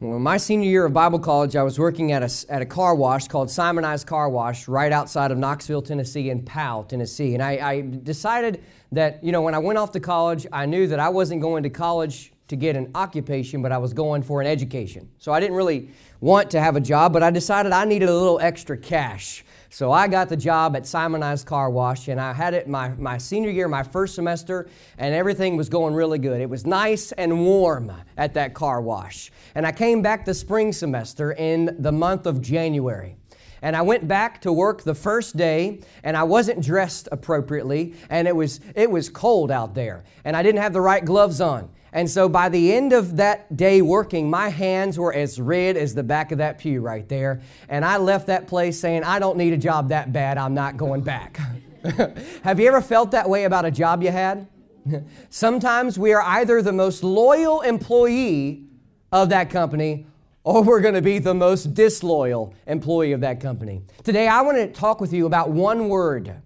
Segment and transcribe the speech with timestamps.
[0.00, 2.94] Well, my senior year of Bible college, I was working at a, at a car
[2.94, 7.34] wash called Simonized Car Wash right outside of Knoxville, Tennessee, and Powell, Tennessee.
[7.34, 10.86] And I, I decided that, you know, when I went off to college, I knew
[10.86, 14.40] that I wasn't going to college to get an occupation, but I was going for
[14.40, 15.08] an education.
[15.18, 15.88] So I didn't really
[16.20, 19.44] want to have a job, but I decided I needed a little extra cash.
[19.70, 23.18] So I got the job at Simonized Car Wash, and I had it my, my
[23.18, 26.40] senior year, my first semester, and everything was going really good.
[26.40, 29.30] It was nice and warm at that car wash.
[29.54, 33.16] And I came back the spring semester in the month of January.
[33.60, 38.26] And I went back to work the first day, and I wasn't dressed appropriately, and
[38.26, 41.68] it was, it was cold out there, and I didn't have the right gloves on.
[41.92, 45.94] And so by the end of that day working, my hands were as red as
[45.94, 47.40] the back of that pew right there.
[47.68, 50.76] And I left that place saying, I don't need a job that bad, I'm not
[50.76, 51.38] going back.
[52.42, 54.48] Have you ever felt that way about a job you had?
[55.30, 58.64] Sometimes we are either the most loyal employee
[59.12, 60.06] of that company
[60.44, 63.82] or we're going to be the most disloyal employee of that company.
[64.02, 66.40] Today, I want to talk with you about one word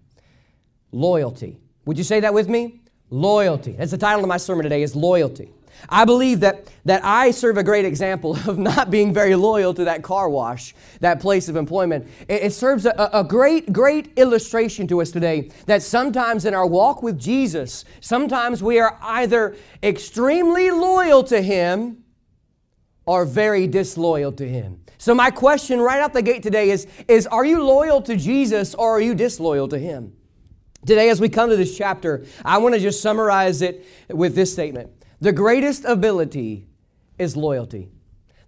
[0.90, 1.58] loyalty.
[1.84, 2.81] Would you say that with me?
[3.12, 3.72] Loyalty.
[3.72, 5.52] That's the title of my sermon today is loyalty.
[5.86, 9.84] I believe that, that I serve a great example of not being very loyal to
[9.84, 12.08] that car wash, that place of employment.
[12.26, 16.66] It, it serves a, a great, great illustration to us today that sometimes in our
[16.66, 22.04] walk with Jesus, sometimes we are either extremely loyal to Him
[23.04, 24.80] or very disloyal to Him.
[24.96, 28.74] So, my question right out the gate today is, is Are you loyal to Jesus
[28.74, 30.14] or are you disloyal to Him?
[30.84, 34.52] Today, as we come to this chapter, I want to just summarize it with this
[34.52, 36.66] statement The greatest ability
[37.18, 37.88] is loyalty.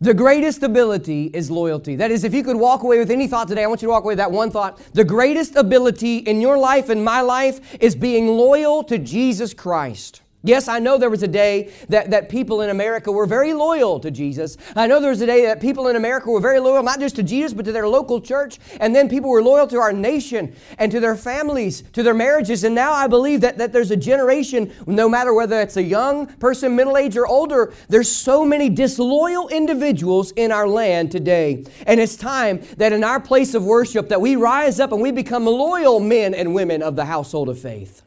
[0.01, 1.95] The greatest ability is loyalty.
[1.97, 3.93] That is, if you could walk away with any thought today, I want you to
[3.93, 4.79] walk away with that one thought.
[4.93, 10.21] The greatest ability in your life and my life is being loyal to Jesus Christ.
[10.47, 13.99] Yes, I know there was a day that, that people in America were very loyal
[14.01, 14.59] to Jesus.
[14.77, 17.17] I know there was a day that people in America were very loyal, not just
[17.17, 18.59] to Jesus, but to their local church.
[18.79, 22.63] And then people were loyal to our nation and to their families, to their marriages.
[22.63, 26.27] And now I believe that, that there's a generation, no matter whether it's a young
[26.27, 31.65] person, middle age, or older, there's so many disloyal individuals in our land today.
[31.87, 35.11] And it's time that in our place of worship that we rise up and we
[35.11, 38.04] become loyal men and women of the household of faith.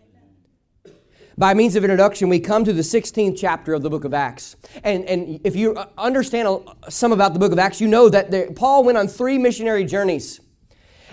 [1.39, 4.55] By means of introduction, we come to the 16th chapter of the book of Acts.
[4.83, 8.51] And, and if you understand some about the book of Acts, you know that there,
[8.51, 10.41] Paul went on three missionary journeys.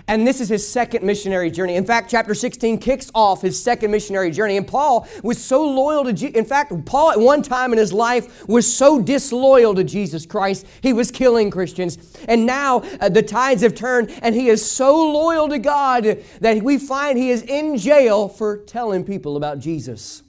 [0.07, 1.75] And this is his second missionary journey.
[1.75, 4.57] In fact, chapter 16 kicks off his second missionary journey.
[4.57, 6.35] And Paul was so loyal to Jesus.
[6.35, 10.67] In fact, Paul at one time in his life was so disloyal to Jesus Christ,
[10.81, 11.97] he was killing Christians.
[12.27, 16.61] And now uh, the tides have turned, and he is so loyal to God that
[16.61, 20.21] we find he is in jail for telling people about Jesus.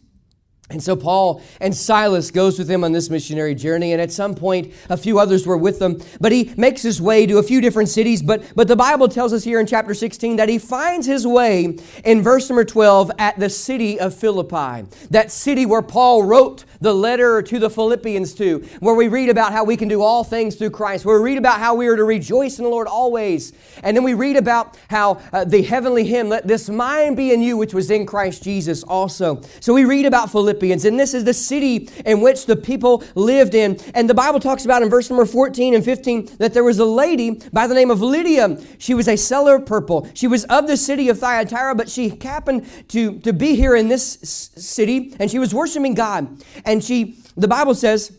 [0.69, 4.35] And so Paul and Silas goes with him on this missionary journey, and at some
[4.35, 6.01] point a few others were with them.
[6.21, 8.21] But he makes his way to a few different cities.
[8.21, 11.79] But, but the Bible tells us here in chapter 16 that he finds his way
[12.05, 14.89] in verse number 12 at the city of Philippi.
[15.11, 19.53] That city where Paul wrote the letter to the Philippians to, where we read about
[19.53, 21.97] how we can do all things through Christ, where we read about how we are
[21.97, 23.53] to rejoice in the Lord always.
[23.85, 27.41] And then we read about how uh, the heavenly hymn, let this mind be in
[27.41, 29.43] you, which was in Christ Jesus also.
[29.61, 30.85] So we read about Philippi Philippians.
[30.87, 33.79] And this is the city in which the people lived in.
[33.95, 36.85] And the Bible talks about in verse number 14 and 15 that there was a
[36.85, 38.59] lady by the name of Lydia.
[38.79, 40.09] She was a seller of purple.
[40.15, 43.89] She was of the city of Thyatira, but she happened to, to be here in
[43.89, 44.19] this
[44.57, 46.43] city and she was worshiping God.
[46.65, 48.17] And she, the Bible says,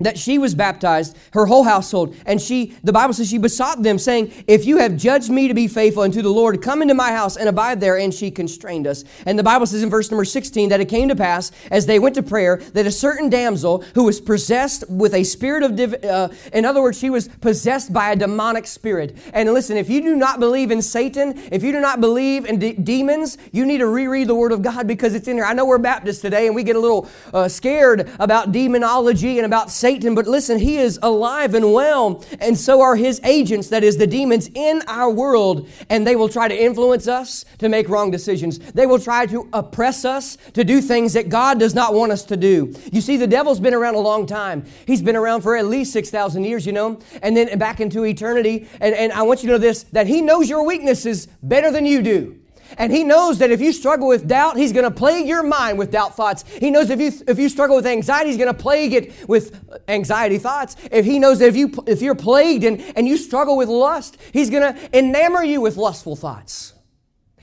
[0.00, 3.98] that she was baptized, her whole household, and she, the Bible says she besought them,
[3.98, 7.12] saying, If you have judged me to be faithful unto the Lord, come into my
[7.12, 7.98] house and abide there.
[7.98, 9.04] And she constrained us.
[9.26, 11.98] And the Bible says in verse number 16 that it came to pass, as they
[11.98, 16.02] went to prayer, that a certain damsel who was possessed with a spirit of, div-
[16.04, 19.16] uh, in other words, she was possessed by a demonic spirit.
[19.32, 22.58] And listen, if you do not believe in Satan, if you do not believe in
[22.58, 25.44] de- demons, you need to reread the Word of God because it's in here.
[25.44, 29.46] I know we're Baptists today and we get a little uh, scared about demonology and
[29.46, 33.70] about Satan Satan, but listen, he is alive and well, and so are his agents,
[33.70, 37.68] that is, the demons in our world, and they will try to influence us to
[37.68, 38.60] make wrong decisions.
[38.60, 42.22] They will try to oppress us to do things that God does not want us
[42.26, 42.72] to do.
[42.92, 44.64] You see, the devil's been around a long time.
[44.86, 48.68] He's been around for at least 6,000 years, you know, and then back into eternity.
[48.80, 51.84] And, and I want you to know this that he knows your weaknesses better than
[51.84, 52.39] you do.
[52.78, 55.78] And he knows that if you struggle with doubt, he's going to plague your mind
[55.78, 56.44] with doubt thoughts.
[56.48, 59.58] He knows if you if you struggle with anxiety, he's going to plague it with
[59.88, 60.76] anxiety thoughts.
[60.90, 64.16] If he knows that if you if you're plagued and, and you struggle with lust,
[64.32, 66.74] he's going to enamor you with lustful thoughts.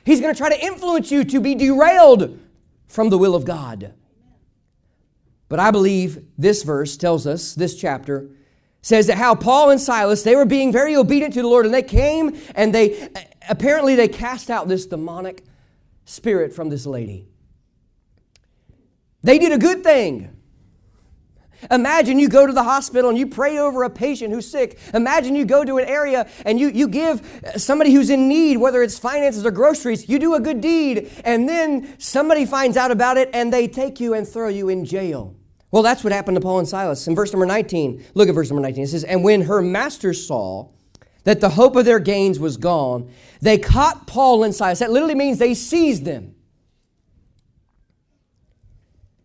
[0.05, 2.39] He's going to try to influence you to be derailed
[2.87, 3.93] from the will of God.
[5.49, 8.29] But I believe this verse tells us, this chapter
[8.81, 11.73] says that how Paul and Silas, they were being very obedient to the Lord and
[11.73, 13.09] they came and they
[13.49, 15.43] apparently they cast out this demonic
[16.05, 17.27] spirit from this lady.
[19.23, 20.33] They did a good thing.
[21.71, 24.77] Imagine you go to the hospital and you pray over a patient who's sick.
[24.93, 28.83] Imagine you go to an area and you, you give somebody who's in need, whether
[28.83, 33.17] it's finances or groceries, you do a good deed, and then somebody finds out about
[33.17, 35.35] it and they take you and throw you in jail.
[35.71, 37.07] Well, that's what happened to Paul and Silas.
[37.07, 38.83] In verse number 19, look at verse number 19.
[38.83, 40.69] It says, And when her master saw
[41.27, 44.79] that the hope of their gains was gone, they caught Paul and Silas.
[44.79, 46.33] That literally means they seized them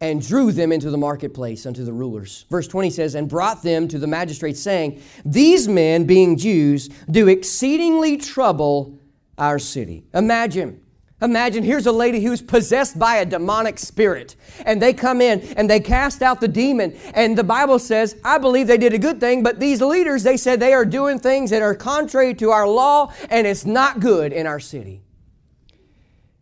[0.01, 2.45] and drew them into the marketplace unto the rulers.
[2.51, 7.29] Verse 20 says, And brought them to the magistrates, saying, These men, being Jews, do
[7.29, 8.99] exceedingly trouble
[9.39, 10.03] our city.
[10.13, 10.83] Imagine
[11.23, 14.35] Imagine here's a lady who's possessed by a demonic spirit,
[14.67, 16.99] and they come in and they cast out the demon.
[17.15, 20.37] And the Bible says, I believe they did a good thing, but these leaders, they
[20.37, 24.33] said they are doing things that are contrary to our law, and it's not good
[24.33, 25.03] in our city.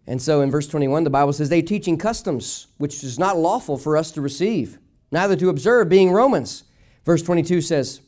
[0.06, 3.76] And so in verse 21, the Bible says, they teaching customs which is not lawful
[3.76, 4.78] for us to receive,
[5.12, 6.64] neither to observe, being Romans.
[7.04, 8.00] Verse 22 says,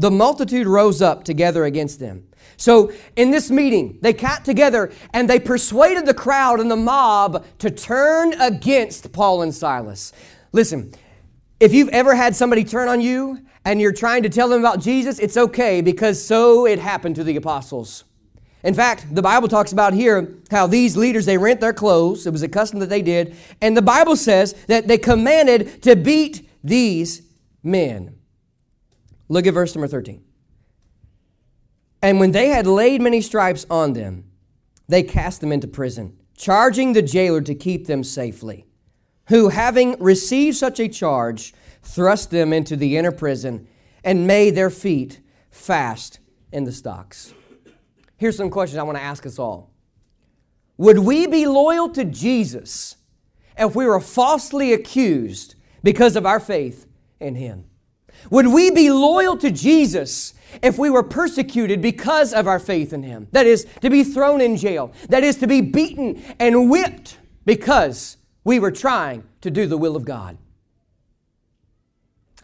[0.00, 2.26] the multitude rose up together against them.
[2.56, 7.44] So, in this meeting, they got together and they persuaded the crowd and the mob
[7.58, 10.12] to turn against Paul and Silas.
[10.52, 10.92] Listen,
[11.58, 14.80] if you've ever had somebody turn on you and you're trying to tell them about
[14.80, 18.04] Jesus, it's okay because so it happened to the apostles.
[18.62, 22.26] In fact, the Bible talks about here how these leaders they rent their clothes.
[22.26, 25.94] It was a custom that they did, and the Bible says that they commanded to
[25.94, 27.22] beat these
[27.62, 28.19] men.
[29.30, 30.22] Look at verse number 13.
[32.02, 34.24] And when they had laid many stripes on them,
[34.88, 38.66] they cast them into prison, charging the jailer to keep them safely,
[39.28, 43.68] who, having received such a charge, thrust them into the inner prison
[44.02, 46.18] and made their feet fast
[46.50, 47.32] in the stocks.
[48.16, 49.70] Here's some questions I want to ask us all.
[50.76, 52.96] Would we be loyal to Jesus
[53.56, 55.54] if we were falsely accused
[55.84, 56.88] because of our faith
[57.20, 57.69] in Him?
[58.28, 63.02] Would we be loyal to Jesus if we were persecuted because of our faith in
[63.02, 63.28] Him?
[63.32, 64.92] That is, to be thrown in jail.
[65.08, 69.96] That is, to be beaten and whipped because we were trying to do the will
[69.96, 70.36] of God.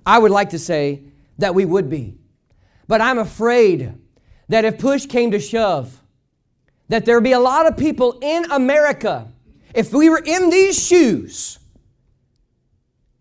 [0.05, 1.03] I would like to say
[1.39, 2.17] that we would be.
[2.89, 3.95] But I'm afraid
[4.49, 6.01] that if push came to shove,
[6.89, 9.29] that there would be a lot of people in America,
[9.75, 11.59] if we were in these shoes,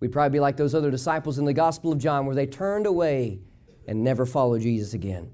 [0.06, 2.86] We'd probably be like those other disciples in the Gospel of John where they turned
[2.86, 3.40] away
[3.88, 5.32] and never followed Jesus again.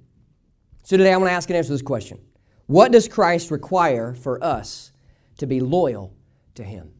[0.83, 2.21] So today I want to ask and answer this question
[2.67, 4.93] What does Christ require for us
[5.39, 6.15] to be loyal
[6.55, 6.93] to Him?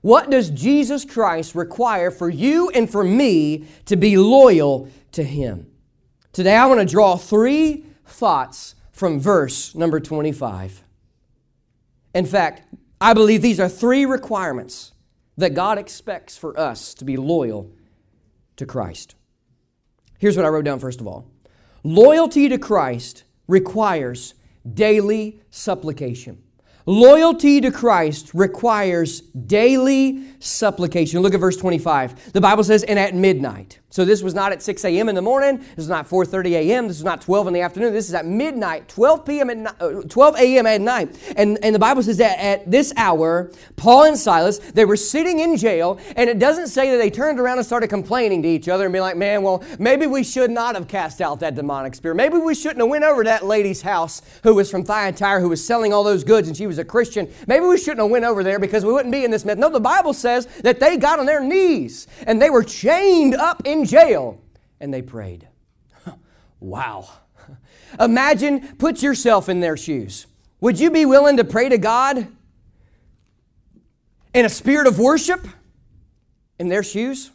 [0.00, 5.66] What does Jesus Christ require for you and for me to be loyal to Him?
[6.32, 10.82] Today I want to draw three thoughts from verse number 25.
[12.14, 12.62] In fact,
[12.98, 14.93] I believe these are three requirements
[15.36, 17.70] that God expects for us to be loyal
[18.56, 19.14] to Christ.
[20.18, 21.30] Here's what I wrote down first of all
[21.82, 24.34] loyalty to Christ requires
[24.72, 26.42] daily supplication.
[26.86, 31.20] Loyalty to Christ requires daily supplication.
[31.20, 32.32] Look at verse 25.
[32.32, 33.78] The Bible says, and at midnight.
[33.94, 35.08] So this was not at 6 a.m.
[35.08, 35.58] in the morning.
[35.58, 36.88] This is not 4.30 a.m.
[36.88, 37.92] This is not 12 in the afternoon.
[37.92, 39.50] This is at midnight, 12 p.m.
[39.50, 40.66] at uh, 12 a.m.
[40.66, 41.16] at night.
[41.36, 45.38] And, and the Bible says that at this hour, Paul and Silas, they were sitting
[45.38, 48.68] in jail, and it doesn't say that they turned around and started complaining to each
[48.68, 51.94] other and be like, man, well, maybe we should not have cast out that demonic
[51.94, 52.16] spirit.
[52.16, 55.50] Maybe we shouldn't have went over to that lady's house who was from Thyatira, who
[55.50, 57.32] was selling all those goods, and she was a Christian.
[57.46, 59.56] Maybe we shouldn't have went over there because we wouldn't be in this mess.
[59.56, 63.62] No, the Bible says that they got on their knees, and they were chained up
[63.64, 64.40] in jail
[64.80, 65.48] and they prayed.
[66.60, 67.08] wow.
[68.00, 70.26] Imagine, put yourself in their shoes.
[70.60, 72.26] Would you be willing to pray to God
[74.32, 75.46] in a spirit of worship
[76.58, 77.30] in their shoes?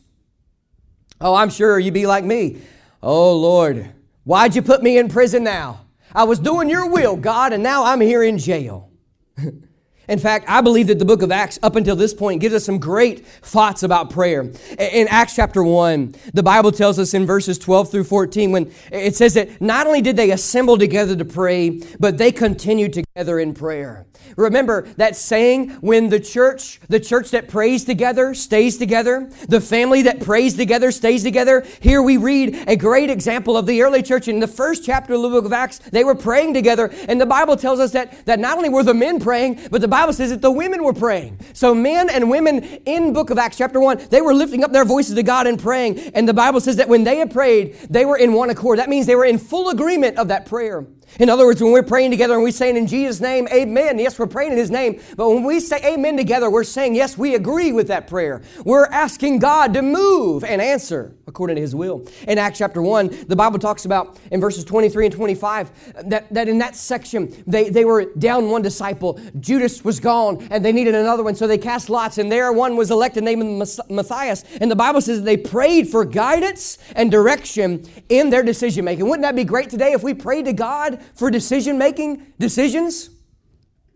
[1.22, 2.62] Oh, I'm sure you'd be like me.
[3.02, 3.92] Oh, Lord,
[4.24, 5.86] why'd you put me in prison now?
[6.14, 8.90] I was doing your will, God, and now I'm here in jail.
[10.10, 12.66] In fact, I believe that the book of Acts, up until this point, gives us
[12.66, 14.52] some great thoughts about prayer.
[14.80, 19.16] In Acts chapter 1, the Bible tells us in verses 12 through 14, when it
[19.16, 23.54] says that not only did they assemble together to pray, but they continued together in
[23.54, 24.08] prayer.
[24.36, 30.04] Remember that saying when the church, the church that prays together stays together, the family
[30.04, 31.66] that prays together stays together.
[31.82, 34.28] Here we read a great example of the early church.
[34.28, 37.26] In the first chapter of the book of Acts, they were praying together, and the
[37.26, 40.30] Bible tells us that, that not only were the men praying, but the Bible says
[40.32, 41.40] that the women were praying.
[41.54, 44.86] So men and women in book of Acts chapter 1, they were lifting up their
[44.86, 46.00] voices to God and praying.
[46.16, 48.80] And the Bible says that when they had prayed, they were in one accord.
[48.80, 50.86] That means they were in full agreement of that prayer.
[51.18, 54.20] In other words, when we're praying together and we're saying in Jesus' name, amen, yes,
[54.20, 55.02] we're praying in his name.
[55.16, 58.42] But when we say amen together, we're saying, yes, we agree with that prayer.
[58.64, 62.06] We're asking God to move and answer according to his will.
[62.28, 66.50] In Acts chapter 1, the Bible talks about in verses 23 and 25 that, that
[66.50, 69.20] in that section, they, they were down one disciple.
[69.40, 71.36] Judas was gone and they needed another one.
[71.36, 74.44] So they cast lots and there one was elected named Matthias.
[74.60, 79.08] And the Bible says they prayed for guidance and direction in their decision making.
[79.08, 83.10] Wouldn't that be great today if we prayed to God for decision making decisions?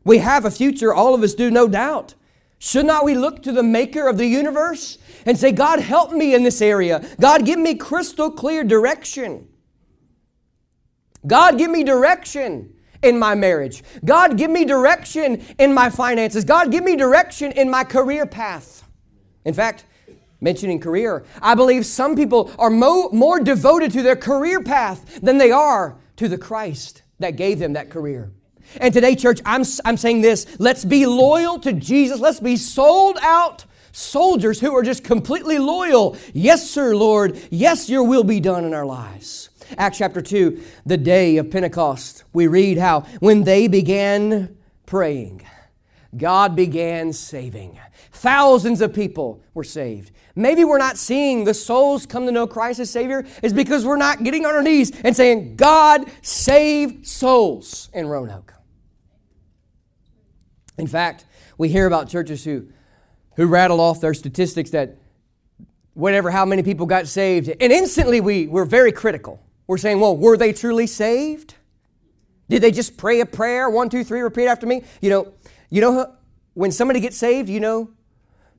[0.03, 2.15] We have a future, all of us do, no doubt.
[2.59, 6.33] Should not we look to the maker of the universe and say, God, help me
[6.33, 7.05] in this area?
[7.19, 9.47] God, give me crystal clear direction.
[11.25, 13.83] God, give me direction in my marriage.
[14.03, 16.45] God, give me direction in my finances.
[16.45, 18.87] God, give me direction in my career path.
[19.45, 19.85] In fact,
[20.39, 25.37] mentioning career, I believe some people are mo- more devoted to their career path than
[25.37, 28.31] they are to the Christ that gave them that career.
[28.77, 32.19] And today, church, I'm, I'm saying this let's be loyal to Jesus.
[32.19, 36.17] Let's be sold out soldiers who are just completely loyal.
[36.33, 37.39] Yes, sir, Lord.
[37.49, 39.49] Yes, your will be done in our lives.
[39.77, 45.43] Acts chapter 2, the day of Pentecost, we read how when they began praying,
[46.15, 47.79] God began saving.
[48.11, 50.11] Thousands of people were saved.
[50.35, 53.97] Maybe we're not seeing the souls come to know Christ as Savior is because we're
[53.97, 58.53] not getting on our knees and saying, God, save souls in Roanoke.
[60.77, 61.25] In fact,
[61.57, 62.67] we hear about churches who,
[63.35, 64.97] who rattle off their statistics that
[65.93, 69.39] whatever, how many people got saved, and instantly we, we're very critical.
[69.67, 71.55] We're saying, well, were they truly saved?
[72.49, 73.69] Did they just pray a prayer?
[73.69, 74.83] One, two, three, repeat after me?
[75.01, 75.33] You know,
[75.69, 76.15] you know
[76.55, 77.91] when somebody gets saved, you know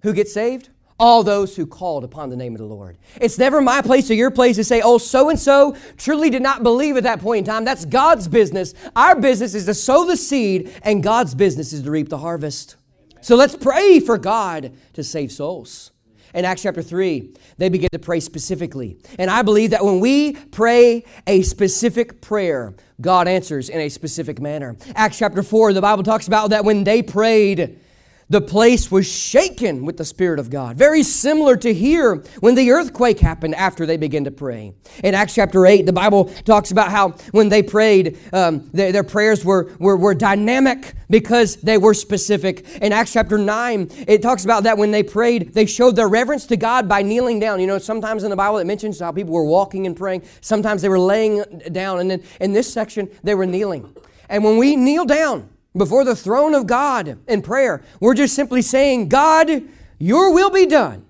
[0.03, 0.71] who gets saved?
[0.99, 2.97] All those who called upon the name of the Lord.
[3.21, 6.43] It's never my place or your place to say, oh, so and so truly did
[6.43, 7.65] not believe at that point in time.
[7.65, 8.75] That's God's business.
[8.95, 12.77] Our business is to sow the seed, and God's business is to reap the harvest.
[13.21, 15.91] So let's pray for God to save souls.
[16.35, 18.99] In Acts chapter 3, they begin to pray specifically.
[19.21, 24.41] And I believe that when we pray a specific prayer, God answers in a specific
[24.41, 24.77] manner.
[24.97, 27.79] Acts chapter 4, the Bible talks about that when they prayed,
[28.29, 30.77] the place was shaken with the Spirit of God.
[30.77, 34.75] Very similar to here when the earthquake happened after they began to pray.
[35.03, 39.05] In Acts chapter 8, the Bible talks about how when they prayed, um, their, their,
[39.05, 42.67] prayers were, were, were dynamic because they were specific.
[42.81, 46.47] In Acts chapter 9, it talks about that when they prayed, they showed their reverence
[46.47, 47.61] to God by kneeling down.
[47.61, 50.83] You know, sometimes in the Bible it mentions how people were walking and praying, sometimes
[50.83, 53.95] they were laying down, and then in this section, they were kneeling.
[54.29, 57.83] And when we kneel down, before the throne of God in prayer.
[58.01, 59.63] We're just simply saying, God,
[59.99, 61.05] your will be done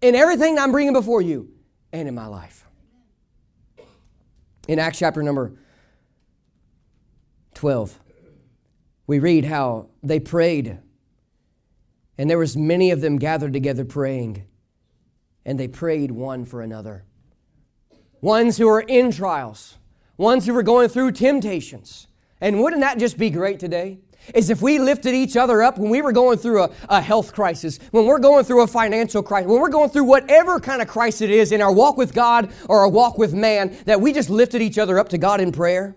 [0.00, 1.50] in everything I'm bringing before you
[1.92, 2.66] and in my life.
[4.68, 5.52] In Acts chapter number
[7.54, 7.98] 12,
[9.06, 10.78] we read how they prayed,
[12.18, 14.44] and there was many of them gathered together praying,
[15.44, 17.04] and they prayed one for another.
[18.20, 19.78] Ones who were in trials,
[20.16, 22.08] ones who were going through temptations,
[22.40, 23.98] and wouldn't that just be great today?
[24.34, 27.32] Is if we lifted each other up when we were going through a, a, health
[27.32, 30.88] crisis, when we're going through a financial crisis, when we're going through whatever kind of
[30.88, 34.12] crisis it is in our walk with God or our walk with man, that we
[34.12, 35.96] just lifted each other up to God in prayer.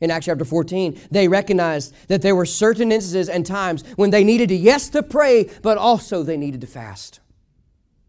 [0.00, 4.22] In Acts chapter 14, they recognized that there were certain instances and times when they
[4.22, 7.20] needed to, yes, to pray, but also they needed to fast.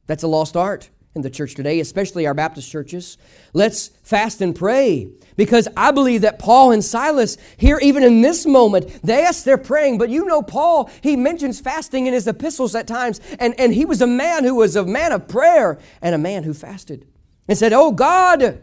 [0.05, 3.17] That's a lost art in the church today, especially our Baptist churches.
[3.53, 8.45] Let's fast and pray because I believe that Paul and Silas, here even in this
[8.45, 12.75] moment, they yes, they're praying, but you know, Paul, he mentions fasting in his epistles
[12.75, 16.13] at times, and, and he was a man who was a man of prayer and
[16.13, 17.07] a man who fasted
[17.47, 18.61] and said, Oh God,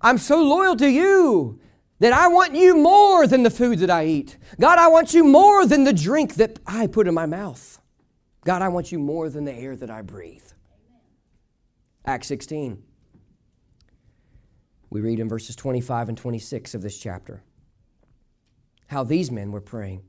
[0.00, 1.58] I'm so loyal to you
[2.00, 4.36] that I want you more than the food that I eat.
[4.60, 7.80] God, I want you more than the drink that I put in my mouth.
[8.44, 10.51] God, I want you more than the air that I breathe.
[12.04, 12.82] Acts 16.
[14.90, 17.42] We read in verses 25 and 26 of this chapter
[18.88, 20.02] how these men were praying.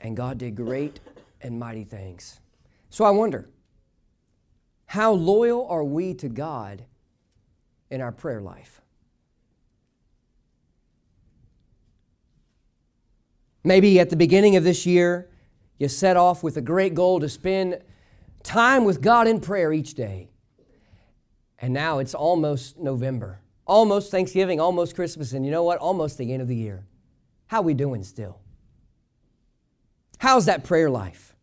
[0.00, 0.98] And God did great
[1.40, 2.40] and mighty things.
[2.88, 3.48] So I wonder,
[4.86, 6.84] how loyal are we to God
[7.90, 8.80] in our prayer life?
[13.62, 15.30] Maybe at the beginning of this year,
[15.78, 17.80] you set off with a great goal to spend
[18.42, 20.30] time with God in prayer each day.
[21.58, 25.78] And now it's almost November, almost Thanksgiving, almost Christmas, and you know what?
[25.78, 26.86] Almost the end of the year.
[27.46, 28.40] How we doing still?
[30.18, 31.34] How's that prayer life?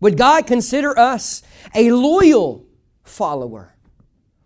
[0.00, 1.42] Would God consider us
[1.74, 2.66] a loyal
[3.02, 3.74] follower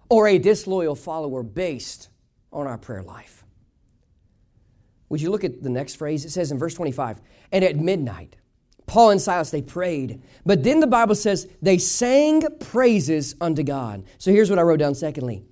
[0.08, 2.08] or a disloyal follower based
[2.52, 3.44] on our prayer life?
[5.08, 6.24] Would you look at the next phrase?
[6.24, 7.20] It says in verse 25,
[7.52, 8.36] and at midnight,
[8.86, 10.22] Paul and Silas, they prayed.
[10.44, 14.04] But then the Bible says they sang praises unto God.
[14.18, 15.42] So here's what I wrote down secondly.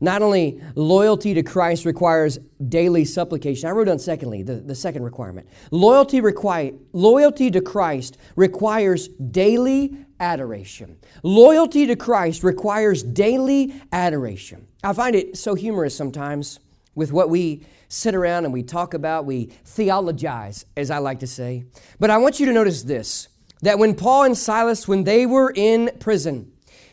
[0.00, 2.38] Not only loyalty to Christ requires
[2.68, 5.48] daily supplication, I wrote down secondly, the, the second requirement.
[5.70, 10.98] Loyalty, require, loyalty to Christ requires daily adoration.
[11.22, 14.66] Loyalty to Christ requires daily adoration.
[14.84, 16.60] I find it so humorous sometimes
[16.94, 21.26] with what we sit around and we talk about, we theologize, as I like to
[21.26, 21.64] say.
[21.98, 23.28] But I want you to notice this
[23.62, 26.52] that when Paul and Silas, when they were in prison,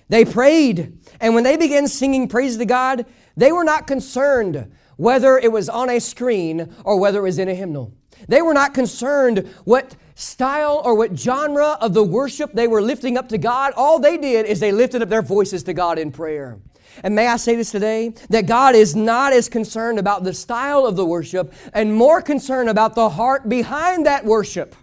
[0.09, 5.37] they prayed, and when they began singing praise to God, they were not concerned whether
[5.37, 7.93] it was on a screen or whether it was in a hymnal.
[8.27, 13.17] They were not concerned what style or what genre of the worship they were lifting
[13.17, 13.73] up to God.
[13.75, 16.59] All they did is they lifted up their voices to God in prayer.
[17.01, 20.85] And may I say this today that God is not as concerned about the style
[20.85, 24.75] of the worship and more concerned about the heart behind that worship.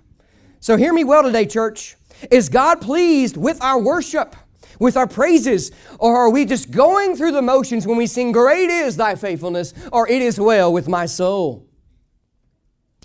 [0.59, 1.97] So hear me well today, church.
[2.31, 4.37] Is God pleased with our worship,
[4.79, 8.69] with our praises, or are we just going through the motions when we sing, Great
[8.69, 11.67] is thy faithfulness, or It is well with my soul?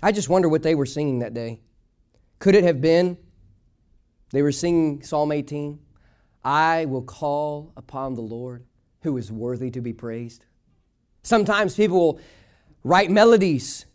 [0.02, 1.60] I just wonder what they were singing that day.
[2.38, 3.16] Could it have been
[4.30, 5.78] they were singing Psalm 18?
[6.44, 8.66] I will call upon the Lord
[9.06, 10.44] who is worthy to be praised.
[11.22, 12.20] Sometimes people will
[12.82, 13.86] write melodies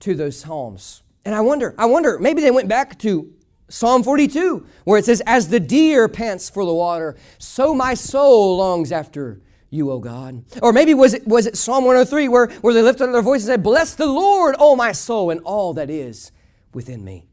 [0.00, 1.02] to those psalms.
[1.24, 3.32] And I wonder, I wonder, maybe they went back to
[3.70, 8.58] Psalm 42, where it says, As the deer pants for the water, so my soul
[8.58, 10.44] longs after you, O God.
[10.60, 13.40] Or maybe was it, was it Psalm 103, where, where they lifted up their voice
[13.40, 16.30] and said, Bless the Lord, O my soul, and all that is
[16.74, 17.26] within me.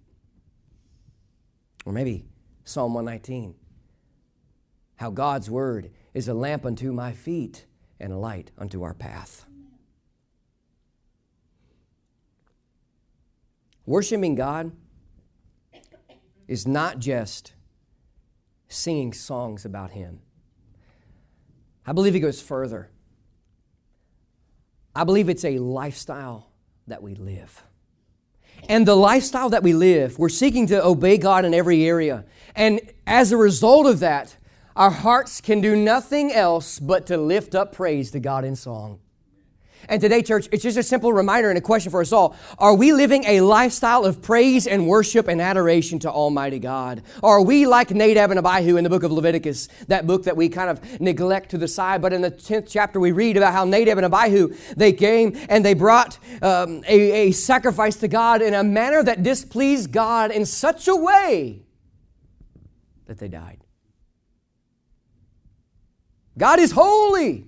[1.84, 2.28] Or maybe
[2.64, 3.56] Psalm 119,
[4.96, 7.66] how God's word is a lamp unto my feet
[7.98, 9.46] and a light unto our path.
[13.86, 14.74] Worshiping God
[16.46, 17.54] is not just
[18.68, 20.20] singing songs about Him.
[21.88, 22.92] I believe it goes further.
[24.94, 26.52] I believe it's a lifestyle
[26.88, 27.64] that we live.
[28.68, 32.26] And the lifestyle that we live, we're seeking to obey God in every area.
[32.58, 34.36] And as a result of that,
[34.80, 39.02] our hearts can do nothing else but to lift up praise to God in song.
[39.90, 42.34] And today, church, it's just a simple reminder and a question for us all.
[42.58, 47.04] Are we living a lifestyle of praise and worship and adoration to Almighty God?
[47.22, 50.48] Are we like Nadab and Abihu in the book of Leviticus, that book that we
[50.48, 52.02] kind of neglect to the side?
[52.02, 55.66] But in the 10th chapter, we read about how Nadab and Abihu, they came and
[55.66, 60.46] they brought um, a, a sacrifice to God in a manner that displeased God in
[60.46, 61.64] such a way
[63.08, 63.66] that they died.
[66.40, 67.46] God is holy.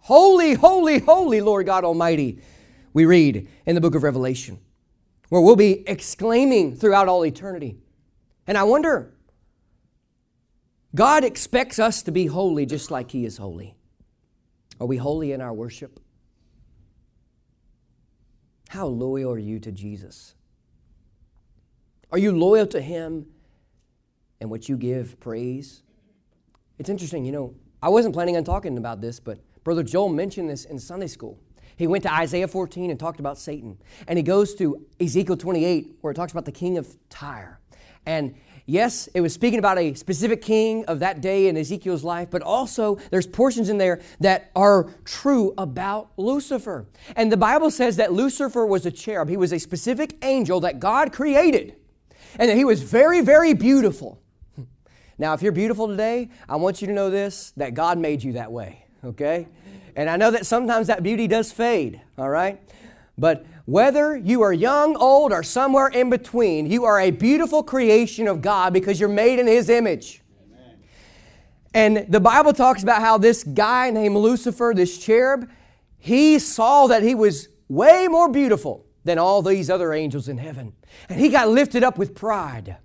[0.00, 2.42] Holy, holy, holy, Lord God Almighty,
[2.92, 4.58] we read in the book of Revelation,
[5.30, 7.78] where we'll be exclaiming throughout all eternity.
[8.46, 9.14] And I wonder,
[10.94, 13.74] God expects us to be holy just like He is holy.
[14.78, 15.98] Are we holy in our worship?
[18.68, 20.34] How loyal are you to Jesus?
[22.12, 23.24] Are you loyal to Him
[24.42, 25.82] and what you give praise?
[26.78, 30.48] It's interesting, you know, I wasn't planning on talking about this, but Brother Joel mentioned
[30.48, 31.38] this in Sunday school.
[31.76, 33.76] He went to Isaiah 14 and talked about Satan.
[34.08, 37.60] And he goes to Ezekiel 28, where it talks about the king of Tyre.
[38.06, 42.30] And yes, it was speaking about a specific king of that day in Ezekiel's life,
[42.30, 46.86] but also there's portions in there that are true about Lucifer.
[47.16, 50.80] And the Bible says that Lucifer was a cherub, he was a specific angel that
[50.80, 51.76] God created,
[52.38, 54.23] and that he was very, very beautiful.
[55.18, 58.32] Now, if you're beautiful today, I want you to know this that God made you
[58.32, 59.48] that way, okay?
[59.96, 62.60] And I know that sometimes that beauty does fade, all right?
[63.16, 68.26] But whether you are young, old, or somewhere in between, you are a beautiful creation
[68.26, 70.20] of God because you're made in His image.
[70.52, 70.78] Amen.
[71.72, 75.48] And the Bible talks about how this guy named Lucifer, this cherub,
[75.96, 80.72] he saw that he was way more beautiful than all these other angels in heaven.
[81.08, 82.76] And he got lifted up with pride.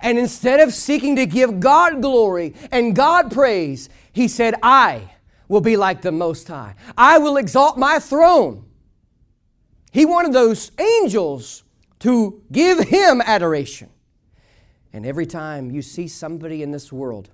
[0.00, 5.12] And instead of seeking to give God glory and God praise, he said, I
[5.48, 6.74] will be like the Most High.
[6.96, 8.64] I will exalt my throne.
[9.92, 11.64] He wanted those angels
[12.00, 13.90] to give him adoration.
[14.92, 17.30] And every time you see somebody in this world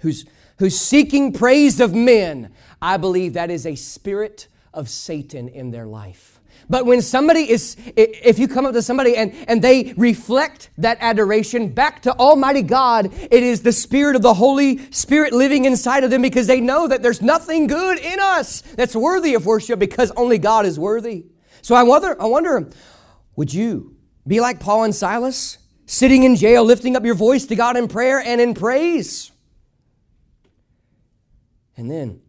[0.00, 0.24] who's,
[0.58, 5.86] who's seeking praise of men, I believe that is a spirit of Satan in their
[5.86, 6.35] life.
[6.68, 10.98] But when somebody is, if you come up to somebody and, and they reflect that
[11.00, 16.02] adoration back to Almighty God, it is the Spirit of the Holy Spirit living inside
[16.02, 19.78] of them because they know that there's nothing good in us that's worthy of worship
[19.78, 21.26] because only God is worthy.
[21.62, 22.68] So I wonder, I wonder,
[23.36, 27.54] would you be like Paul and Silas, sitting in jail, lifting up your voice to
[27.54, 29.30] God in prayer and in praise?
[31.76, 32.22] And then,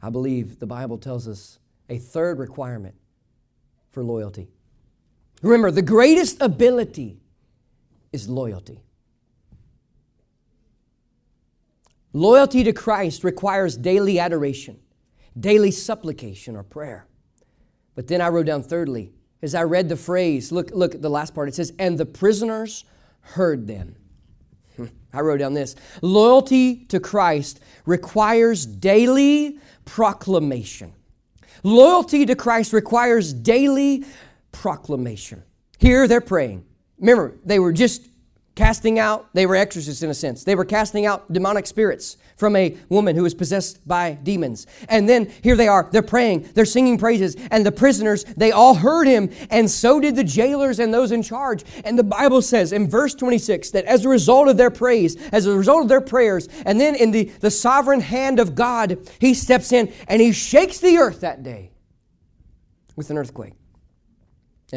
[0.00, 2.94] I believe the Bible tells us a third requirement
[3.90, 4.48] for loyalty.
[5.42, 7.20] Remember, the greatest ability
[8.12, 8.80] is loyalty.
[12.12, 14.78] Loyalty to Christ requires daily adoration,
[15.38, 17.06] daily supplication or prayer.
[17.94, 21.10] But then I wrote down thirdly, as I read the phrase, look, look at the
[21.10, 22.84] last part, it says, and the prisoners
[23.20, 23.96] heard them.
[25.12, 30.92] I wrote down this loyalty to Christ requires daily proclamation.
[31.64, 34.04] Loyalty to Christ requires daily
[34.52, 35.42] proclamation.
[35.78, 36.64] Here they're praying.
[36.98, 38.06] Remember, they were just
[38.54, 40.44] casting out, they were exorcists in a sense.
[40.44, 44.66] They were casting out demonic spirits from a woman who was possessed by demons.
[44.88, 48.74] And then here they are, they're praying, they're singing praises, and the prisoners, they all
[48.74, 51.64] heard him, and so did the jailers and those in charge.
[51.84, 55.46] And the Bible says in verse 26 that as a result of their praise, as
[55.46, 59.34] a result of their prayers, and then in the, the sovereign hand of God, he
[59.34, 61.72] steps in and he shakes the earth that day
[62.96, 63.54] with an earthquake.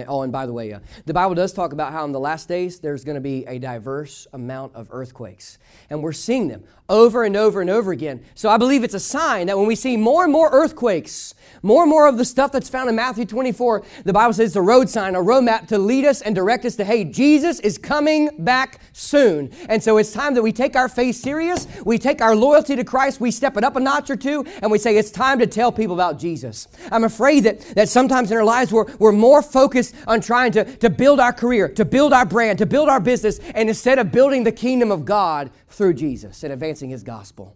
[0.08, 2.48] Oh, and by the way, uh, the Bible does talk about how in the last
[2.48, 5.58] days there's going to be a diverse amount of earthquakes.
[5.90, 8.24] And we're seeing them over and over and over again.
[8.36, 11.84] So I believe it's a sign that when we see more and more earthquakes, more
[11.84, 14.62] and more of the stuff that's found in Matthew 24, the Bible says it's a
[14.62, 17.78] road sign, a road map to lead us and direct us to, hey, Jesus is
[17.78, 19.52] coming back soon.
[19.70, 22.84] And so it's time that we take our faith serious, we take our loyalty to
[22.84, 25.48] Christ, we step it up a notch or two, and we say it's time to
[25.48, 26.68] tell people about Jesus.
[26.92, 30.64] I'm afraid that, that sometimes in our lives we're, we're more focused on trying to,
[30.78, 34.12] to build our career, to build our brand, to build our business, and instead of
[34.12, 37.56] building the kingdom of God through Jesus and advancing his gospel.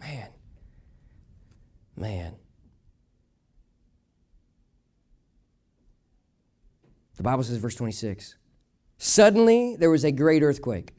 [0.00, 0.28] Man.
[1.96, 2.34] Man.
[7.16, 8.36] The Bible says, verse 26
[8.98, 10.92] Suddenly there was a great earthquake,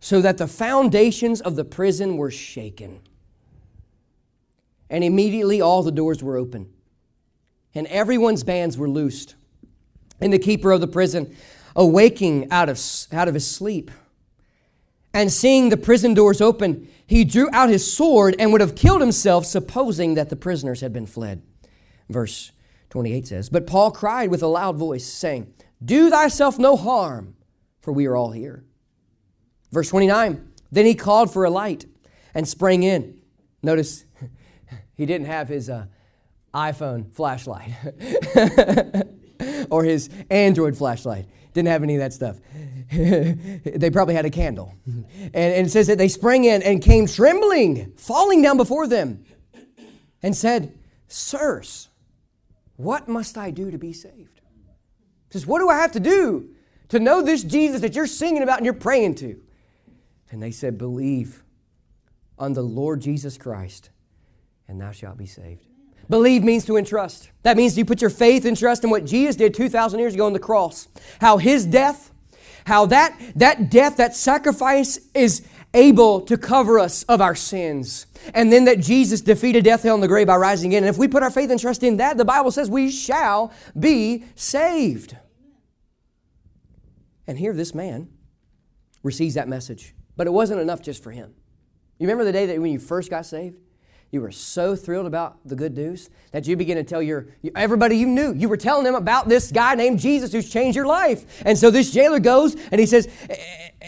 [0.00, 3.00] so that the foundations of the prison were shaken.
[4.90, 6.72] And immediately all the doors were open,
[7.74, 9.34] and everyone's bands were loosed.
[10.20, 11.36] And the keeper of the prison,
[11.74, 12.80] awaking out of,
[13.12, 13.90] out of his sleep,
[15.14, 19.00] and seeing the prison doors open, he drew out his sword and would have killed
[19.00, 21.42] himself, supposing that the prisoners had been fled.
[22.10, 22.50] Verse
[22.90, 27.36] 28 says, But Paul cried with a loud voice, saying, Do thyself no harm,
[27.80, 28.64] for we are all here.
[29.70, 31.86] Verse 29, Then he called for a light
[32.34, 33.18] and sprang in.
[33.62, 34.04] Notice
[34.94, 35.86] he didn't have his uh,
[36.52, 37.70] iPhone flashlight
[39.70, 41.26] or his Android flashlight.
[41.54, 42.36] Didn't have any of that stuff.
[42.92, 44.74] they probably had a candle.
[44.84, 49.24] And, and it says that they sprang in and came trembling, falling down before them,
[50.22, 51.88] and said, Sirs,
[52.76, 54.40] what must I do to be saved?
[55.30, 56.50] Says, What do I have to do
[56.88, 59.40] to know this Jesus that you're singing about and you're praying to?
[60.30, 61.44] And they said, Believe
[62.36, 63.90] on the Lord Jesus Christ,
[64.66, 65.66] and thou shalt be saved.
[66.08, 67.30] Believe means to entrust.
[67.42, 70.26] That means you put your faith and trust in what Jesus did 2,000 years ago
[70.26, 70.88] on the cross.
[71.20, 72.12] How his death,
[72.66, 78.52] how that, that death, that sacrifice is able to cover us of our sins and
[78.52, 80.84] then that Jesus defeated death, hell, and the grave by rising again.
[80.84, 83.52] And if we put our faith and trust in that, the Bible says we shall
[83.78, 85.16] be saved.
[87.26, 88.08] And here, this man
[89.02, 89.94] receives that message.
[90.16, 91.34] But it wasn't enough just for him.
[91.98, 93.58] You remember the day that when you first got saved?
[94.14, 97.96] You were so thrilled about the good news that you began to tell your everybody
[97.96, 98.32] you knew.
[98.32, 101.42] You were telling them about this guy named Jesus who's changed your life.
[101.44, 103.08] And so this jailer goes and he says,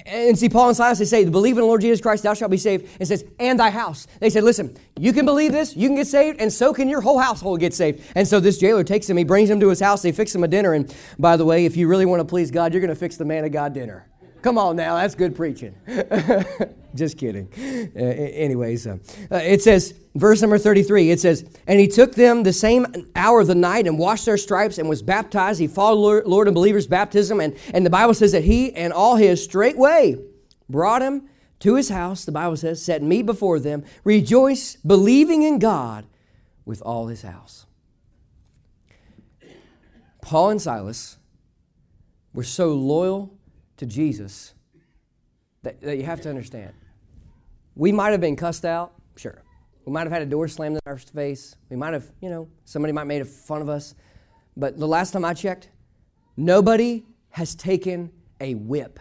[0.04, 2.50] and see Paul and Silas, they say, believe in the Lord Jesus Christ, thou shalt
[2.50, 2.88] be saved.
[2.98, 4.08] And says, and thy house.
[4.18, 7.02] They said, listen, you can believe this, you can get saved, and so can your
[7.02, 8.02] whole household get saved.
[8.16, 10.42] And so this jailer takes him, he brings him to his house, they fix him
[10.42, 10.72] a dinner.
[10.72, 13.16] And by the way, if you really want to please God, you're going to fix
[13.16, 14.08] the man of God dinner
[14.46, 15.74] Come on now, that's good preaching.
[16.94, 17.48] Just kidding.
[17.96, 22.44] Uh, anyways, uh, uh, it says, verse number 33, it says, And he took them
[22.44, 25.58] the same hour of the night and washed their stripes and was baptized.
[25.58, 27.40] He followed Lord, and believers' baptism.
[27.40, 30.14] And, and the Bible says that he and all his straightway
[30.68, 31.28] brought him
[31.58, 36.06] to his house, the Bible says, set me before them, rejoice, believing in God
[36.64, 37.66] with all his house.
[40.22, 41.18] Paul and Silas
[42.32, 43.35] were so loyal
[43.76, 44.54] to Jesus
[45.62, 46.72] that, that you have to understand.
[47.74, 49.42] We might have been cussed out, sure.
[49.84, 51.56] We might have had a door slammed in our face.
[51.70, 53.94] We might have, you know, somebody might have made fun of us.
[54.56, 55.68] But the last time I checked,
[56.36, 58.10] nobody has taken
[58.40, 58.98] a whip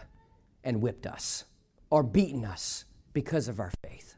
[0.64, 1.46] and whipped us
[1.90, 4.16] or beaten us because of our faith.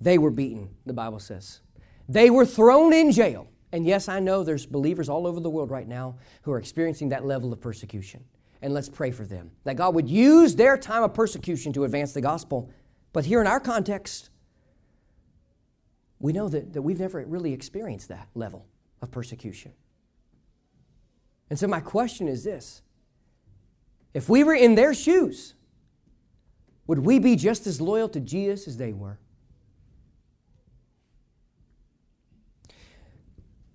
[0.00, 1.60] They were beaten, the Bible says.
[2.08, 3.48] They were thrown in jail.
[3.72, 7.10] And yes, I know there's believers all over the world right now who are experiencing
[7.10, 8.24] that level of persecution
[8.62, 9.50] and let's pray for them.
[9.64, 12.70] That God would use their time of persecution to advance the gospel.
[13.12, 14.30] But here in our context,
[16.18, 18.66] we know that, that we've never really experienced that level
[19.02, 19.72] of persecution.
[21.50, 22.82] And so, my question is this
[24.14, 25.54] if we were in their shoes,
[26.86, 29.18] would we be just as loyal to Jesus as they were?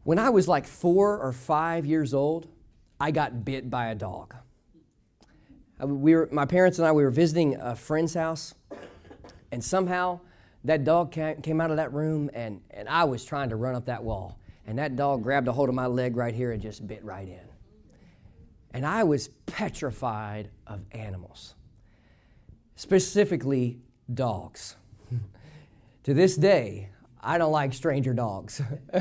[0.04, 2.48] When I was like four or five years old,
[3.00, 4.36] I got bit by a dog.
[5.82, 8.54] Uh, we were, my parents and I, we were visiting a friend's house,
[9.52, 10.20] and somehow
[10.64, 13.86] that dog came out of that room, and, and I was trying to run up
[13.86, 14.38] that wall.
[14.68, 17.28] And that dog grabbed a hold of my leg right here and just bit right
[17.28, 17.40] in.
[18.74, 21.56] And I was petrified of animals,
[22.76, 23.80] specifically
[24.14, 24.76] dogs.
[26.04, 26.90] to this day,
[27.22, 28.62] I don't like stranger dogs.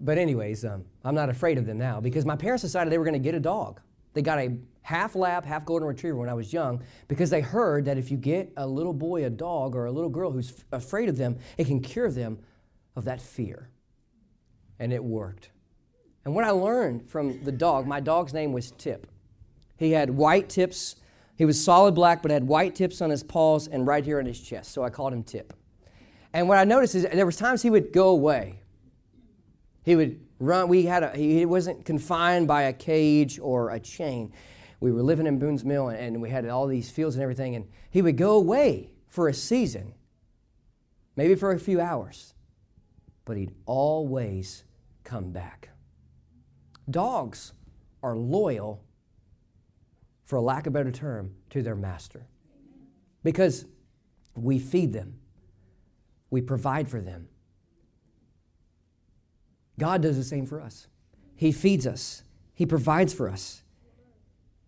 [0.00, 3.04] but, anyways, um, I'm not afraid of them now because my parents decided they were
[3.04, 3.80] going to get a dog.
[4.14, 7.86] They got a half lab, half golden retriever when I was young because they heard
[7.86, 10.64] that if you get a little boy a dog or a little girl who's f-
[10.70, 12.38] afraid of them, it can cure them
[12.94, 13.68] of that fear.
[14.78, 15.50] And it worked.
[16.24, 19.08] And what I learned from the dog, my dog's name was Tip.
[19.76, 20.94] He had white tips.
[21.34, 24.26] He was solid black, but had white tips on his paws and right here on
[24.26, 24.70] his chest.
[24.70, 25.52] So I called him Tip.
[26.32, 28.60] And what I noticed is there was times he would go away.
[29.82, 30.68] He would run.
[30.68, 34.32] We had a, he wasn't confined by a cage or a chain
[34.80, 37.66] we were living in Boone's Mill and we had all these fields and everything, and
[37.90, 39.94] he would go away for a season,
[41.16, 42.34] maybe for a few hours,
[43.24, 44.64] but he'd always
[45.04, 45.70] come back.
[46.88, 47.52] Dogs
[48.02, 48.84] are loyal,
[50.24, 52.26] for lack of a better term, to their master
[53.26, 53.66] because
[54.36, 55.18] we feed them,
[56.30, 57.26] we provide for them.
[59.80, 60.86] God does the same for us.
[61.34, 62.22] He feeds us,
[62.54, 63.64] He provides for us.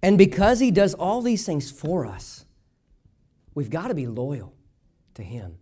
[0.02, 2.44] And because He does all these things for us,
[3.54, 4.54] we've got to be loyal
[5.14, 5.58] to Him.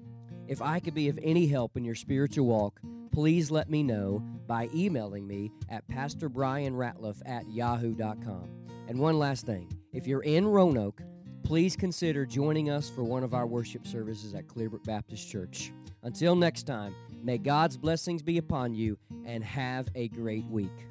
[0.47, 2.80] If I could be of any help in your spiritual walk,
[3.12, 8.49] please let me know by emailing me at pastorbrianratliff at yahoo.com.
[8.88, 11.02] And one last thing if you're in Roanoke,
[11.43, 15.71] please consider joining us for one of our worship services at Clearbrook Baptist Church.
[16.03, 20.88] Until next time, may God's blessings be upon you and have a great week.